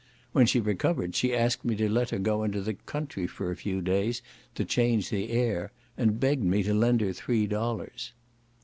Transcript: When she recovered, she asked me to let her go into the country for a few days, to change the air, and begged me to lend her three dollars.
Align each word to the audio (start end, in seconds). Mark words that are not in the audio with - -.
When 0.31 0.47
she 0.47 0.59
recovered, 0.59 1.13
she 1.13 1.35
asked 1.35 1.63
me 1.63 1.75
to 1.75 1.87
let 1.87 2.09
her 2.09 2.17
go 2.17 2.41
into 2.43 2.59
the 2.59 2.73
country 2.73 3.27
for 3.27 3.51
a 3.51 3.55
few 3.55 3.81
days, 3.81 4.23
to 4.55 4.65
change 4.65 5.11
the 5.11 5.29
air, 5.29 5.71
and 5.95 6.19
begged 6.19 6.43
me 6.43 6.63
to 6.63 6.73
lend 6.73 7.01
her 7.01 7.13
three 7.13 7.45
dollars. 7.45 8.11